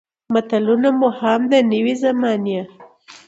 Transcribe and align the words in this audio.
متلونه 0.33 0.89
مو 0.99 1.09
هم 1.19 1.41
د 1.51 1.53
نوې 1.71 1.93
زمانې 2.03 2.61